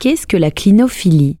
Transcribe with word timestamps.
Qu'est-ce 0.00 0.28
que 0.28 0.36
la 0.36 0.52
clinophilie? 0.52 1.40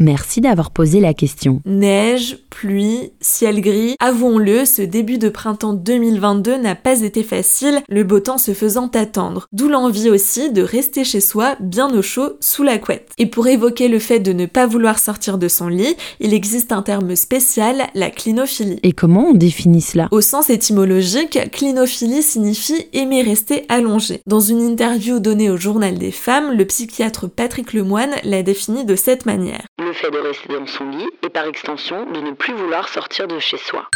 Merci 0.00 0.40
d'avoir 0.40 0.70
posé 0.70 1.00
la 1.00 1.12
question. 1.12 1.60
Neige, 1.66 2.38
pluie, 2.50 3.10
ciel 3.20 3.60
gris, 3.60 3.96
avouons-le, 3.98 4.64
ce 4.64 4.82
début 4.82 5.18
de 5.18 5.28
printemps 5.28 5.72
2022 5.72 6.56
n'a 6.56 6.76
pas 6.76 7.00
été 7.00 7.24
facile, 7.24 7.80
le 7.88 8.04
beau 8.04 8.20
temps 8.20 8.38
se 8.38 8.54
faisant 8.54 8.86
attendre. 8.94 9.48
D'où 9.52 9.68
l'envie 9.68 10.08
aussi 10.08 10.52
de 10.52 10.62
rester 10.62 11.02
chez 11.02 11.20
soi, 11.20 11.56
bien 11.58 11.92
au 11.92 12.00
chaud, 12.00 12.34
sous 12.38 12.62
la 12.62 12.78
couette. 12.78 13.10
Et 13.18 13.26
pour 13.26 13.48
évoquer 13.48 13.88
le 13.88 13.98
fait 13.98 14.20
de 14.20 14.32
ne 14.32 14.46
pas 14.46 14.68
vouloir 14.68 15.00
sortir 15.00 15.36
de 15.36 15.48
son 15.48 15.66
lit, 15.66 15.96
il 16.20 16.32
existe 16.32 16.70
un 16.70 16.82
terme 16.82 17.16
spécial, 17.16 17.88
la 17.96 18.10
clinophilie. 18.10 18.78
Et 18.84 18.92
comment 18.92 19.30
on 19.30 19.34
définit 19.34 19.80
cela? 19.80 20.06
Au 20.12 20.20
sens 20.20 20.48
étymologique, 20.48 21.50
clinophilie 21.50 22.22
signifie 22.22 22.86
aimer 22.92 23.22
rester 23.22 23.64
allongé. 23.68 24.20
Dans 24.28 24.38
une 24.38 24.60
interview 24.60 25.18
donnée 25.18 25.50
au 25.50 25.56
Journal 25.56 25.98
des 25.98 26.12
femmes, 26.12 26.56
le 26.56 26.64
psychiatre 26.66 27.28
Patrick 27.28 27.72
Lemoine 27.72 28.14
l'a 28.22 28.44
défini 28.44 28.84
de 28.84 28.94
cette 28.94 29.26
manière 29.26 29.62
le 29.88 29.94
fait 29.94 30.10
de 30.10 30.18
rester 30.18 30.52
dans 30.52 30.66
son 30.66 30.90
lit 30.90 31.08
et 31.22 31.30
par 31.30 31.46
extension 31.46 32.04
de 32.12 32.20
ne 32.20 32.32
plus 32.32 32.52
vouloir 32.52 32.88
sortir 32.88 33.26
de 33.26 33.38
chez 33.38 33.56
soi. 33.56 33.88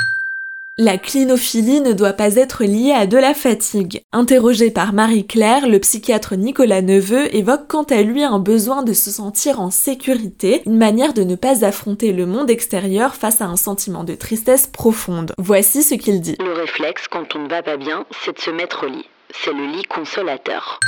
La 0.78 0.96
clinophilie 0.96 1.82
ne 1.82 1.92
doit 1.92 2.14
pas 2.14 2.36
être 2.36 2.64
liée 2.64 2.92
à 2.92 3.06
de 3.06 3.18
la 3.18 3.34
fatigue. 3.34 4.02
Interrogé 4.10 4.70
par 4.70 4.94
Marie-Claire, 4.94 5.68
le 5.68 5.78
psychiatre 5.80 6.34
Nicolas 6.34 6.80
Neveu 6.80 7.34
évoque 7.36 7.68
quant 7.68 7.82
à 7.82 8.00
lui 8.00 8.22
un 8.22 8.38
besoin 8.38 8.82
de 8.82 8.94
se 8.94 9.10
sentir 9.10 9.60
en 9.60 9.70
sécurité, 9.70 10.62
une 10.64 10.78
manière 10.78 11.12
de 11.12 11.24
ne 11.24 11.36
pas 11.36 11.62
affronter 11.62 12.14
le 12.14 12.24
monde 12.24 12.48
extérieur 12.48 13.14
face 13.14 13.42
à 13.42 13.44
un 13.44 13.56
sentiment 13.56 14.02
de 14.02 14.14
tristesse 14.14 14.66
profonde. 14.66 15.34
Voici 15.36 15.82
ce 15.82 15.94
qu'il 15.94 16.22
dit. 16.22 16.36
Le 16.40 16.54
réflexe 16.54 17.06
quand 17.06 17.36
on 17.36 17.40
ne 17.40 17.48
va 17.48 17.62
pas 17.62 17.76
bien, 17.76 18.06
c'est 18.24 18.34
de 18.34 18.40
se 18.40 18.50
mettre 18.50 18.86
au 18.86 18.88
lit. 18.88 19.08
C'est 19.34 19.52
le 19.52 19.66
lit 19.66 19.84
consolateur. 19.84 20.80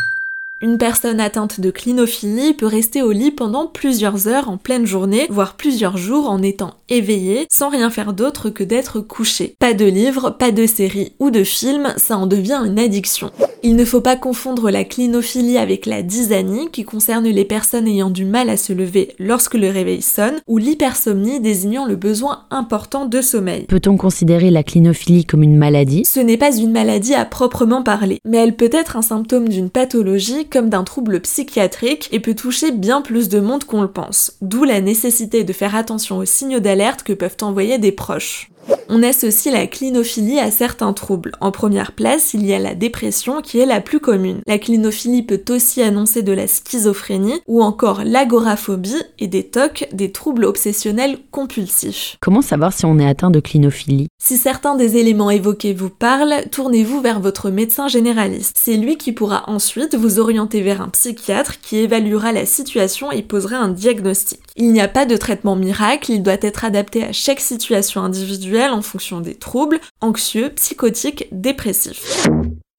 Une 0.64 0.78
personne 0.78 1.20
atteinte 1.20 1.61
de 1.61 1.70
clinophilie 1.70 2.55
peut 2.55 2.64
rester 2.64 3.02
au 3.02 3.12
lit 3.12 3.30
pendant 3.30 3.66
plusieurs 3.66 4.28
heures 4.28 4.48
en 4.48 4.56
pleine 4.56 4.86
journée, 4.86 5.27
voire 5.28 5.56
plusieurs 5.58 5.98
jours 5.98 6.30
en 6.30 6.41
étant 6.41 6.72
éveillé, 6.88 7.47
sans 7.52 7.69
rien 7.69 7.91
faire 7.91 8.14
d'autre 8.14 8.48
que 8.48 8.64
d'être 8.64 9.00
couché. 9.00 9.56
Pas 9.58 9.75
de 9.75 9.84
livres, 9.84 10.30
pas 10.30 10.53
de 10.53 10.64
séries 10.64 11.12
ou 11.19 11.30
de 11.30 11.44
films, 11.44 11.92
ça 11.98 12.16
en 12.16 12.27
devient 12.27 12.62
une 12.64 12.78
addiction. 12.78 13.30
Il 13.66 13.76
ne 13.76 13.86
faut 13.86 14.02
pas 14.02 14.16
confondre 14.16 14.70
la 14.70 14.84
clinophilie 14.84 15.56
avec 15.56 15.86
la 15.86 16.02
dysanie, 16.02 16.68
qui 16.70 16.84
concerne 16.84 17.24
les 17.24 17.46
personnes 17.46 17.88
ayant 17.88 18.10
du 18.10 18.26
mal 18.26 18.50
à 18.50 18.58
se 18.58 18.74
lever 18.74 19.14
lorsque 19.18 19.54
le 19.54 19.70
réveil 19.70 20.02
sonne, 20.02 20.34
ou 20.46 20.58
l'hypersomnie 20.58 21.40
désignant 21.40 21.86
le 21.86 21.96
besoin 21.96 22.44
important 22.50 23.06
de 23.06 23.22
sommeil. 23.22 23.64
Peut-on 23.64 23.96
considérer 23.96 24.50
la 24.50 24.64
clinophilie 24.64 25.24
comme 25.24 25.42
une 25.42 25.56
maladie? 25.56 26.04
Ce 26.04 26.20
n'est 26.20 26.36
pas 26.36 26.54
une 26.54 26.72
maladie 26.72 27.14
à 27.14 27.24
proprement 27.24 27.82
parler, 27.82 28.18
mais 28.26 28.36
elle 28.36 28.54
peut 28.54 28.68
être 28.70 28.98
un 28.98 29.02
symptôme 29.02 29.48
d'une 29.48 29.70
pathologie 29.70 30.46
comme 30.46 30.68
d'un 30.68 30.84
trouble 30.84 31.20
psychiatrique 31.20 32.10
et 32.12 32.20
peut 32.20 32.34
toucher 32.34 32.70
bien 32.70 33.00
plus 33.00 33.30
de 33.30 33.40
monde 33.40 33.64
qu'on 33.64 33.80
le 33.80 33.88
pense, 33.88 34.32
d'où 34.42 34.64
la 34.64 34.82
nécessité 34.82 35.42
de 35.42 35.52
faire 35.54 35.74
attention 35.74 36.18
aux 36.18 36.26
signaux 36.26 36.60
d'alerte 36.60 37.02
que 37.02 37.14
peuvent 37.14 37.38
envoyer 37.40 37.78
des 37.78 37.92
proches. 37.92 38.50
On 38.88 39.02
associe 39.02 39.52
la 39.52 39.66
clinophilie 39.66 40.38
à 40.38 40.50
certains 40.50 40.92
troubles. 40.92 41.32
En 41.40 41.50
première 41.50 41.92
place, 41.92 42.32
il 42.34 42.46
y 42.46 42.54
a 42.54 42.58
la 42.58 42.74
dépression 42.74 43.40
qui 43.40 43.58
est 43.58 43.66
la 43.66 43.80
plus 43.80 43.98
commune. 43.98 44.40
La 44.46 44.58
clinophilie 44.58 45.22
peut 45.22 45.42
aussi 45.48 45.82
annoncer 45.82 46.22
de 46.22 46.32
la 46.32 46.46
schizophrénie 46.46 47.40
ou 47.46 47.62
encore 47.62 48.02
l'agoraphobie 48.04 49.02
et 49.18 49.26
des 49.26 49.44
TOC, 49.44 49.88
des 49.92 50.12
troubles 50.12 50.44
obsessionnels 50.44 51.18
compulsifs. 51.30 52.16
Comment 52.20 52.42
savoir 52.42 52.72
si 52.72 52.86
on 52.86 52.98
est 52.98 53.08
atteint 53.08 53.30
de 53.30 53.40
clinophilie? 53.40 54.06
Si 54.22 54.36
certains 54.36 54.76
des 54.76 54.96
éléments 54.96 55.30
évoqués 55.30 55.74
vous 55.74 55.90
parlent, 55.90 56.44
tournez-vous 56.50 57.00
vers 57.00 57.20
votre 57.20 57.50
médecin 57.50 57.88
généraliste. 57.88 58.56
C'est 58.58 58.76
lui 58.76 58.96
qui 58.96 59.12
pourra 59.12 59.44
ensuite 59.48 59.96
vous 59.96 60.18
orienter 60.18 60.62
vers 60.62 60.80
un 60.80 60.88
psychiatre 60.88 61.60
qui 61.60 61.78
évaluera 61.78 62.32
la 62.32 62.46
situation 62.46 63.10
et 63.10 63.22
posera 63.22 63.56
un 63.56 63.68
diagnostic. 63.68 64.40
Il 64.56 64.72
n'y 64.72 64.80
a 64.80 64.88
pas 64.88 65.04
de 65.04 65.16
traitement 65.16 65.56
miracle, 65.56 66.12
il 66.12 66.22
doit 66.22 66.34
être 66.41 66.64
adapté 66.64 67.03
à 67.03 67.12
chaque 67.12 67.41
situation 67.41 68.03
individuelle 68.03 68.53
en 68.62 68.82
fonction 68.82 69.20
des 69.20 69.34
troubles 69.34 69.81
anxieux, 70.00 70.50
psychotiques, 70.50 71.28
dépressifs. 71.32 72.26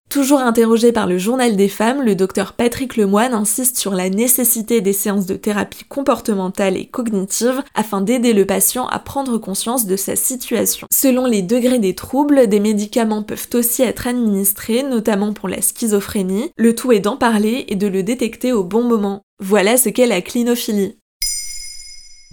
Toujours 0.09 0.39
interrogé 0.39 0.93
par 0.93 1.07
le 1.07 1.17
journal 1.17 1.57
des 1.57 1.67
femmes, 1.67 2.01
le 2.01 2.15
docteur 2.15 2.53
Patrick 2.53 2.95
Lemoine 2.95 3.33
insiste 3.33 3.77
sur 3.77 3.93
la 3.93 4.09
nécessité 4.09 4.79
des 4.79 4.93
séances 4.93 5.25
de 5.25 5.35
thérapie 5.35 5.83
comportementale 5.83 6.77
et 6.77 6.85
cognitive 6.85 7.61
afin 7.73 7.99
d'aider 7.99 8.31
le 8.31 8.45
patient 8.45 8.87
à 8.87 8.99
prendre 8.99 9.37
conscience 9.37 9.85
de 9.87 9.97
sa 9.97 10.15
situation. 10.15 10.87
Selon 10.93 11.25
les 11.25 11.41
degrés 11.41 11.79
des 11.79 11.95
troubles, 11.95 12.47
des 12.47 12.61
médicaments 12.61 13.23
peuvent 13.23 13.49
aussi 13.55 13.81
être 13.81 14.07
administrés, 14.07 14.83
notamment 14.83 15.33
pour 15.33 15.49
la 15.49 15.61
schizophrénie. 15.61 16.51
Le 16.55 16.75
tout 16.75 16.93
est 16.93 17.01
d'en 17.01 17.17
parler 17.17 17.65
et 17.67 17.75
de 17.75 17.87
le 17.87 18.01
détecter 18.01 18.53
au 18.53 18.63
bon 18.63 18.83
moment. 18.83 19.23
Voilà 19.41 19.75
ce 19.75 19.89
qu'est 19.89 20.07
la 20.07 20.21
clinophilie. 20.21 20.97